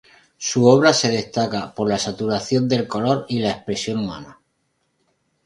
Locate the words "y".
3.29-3.37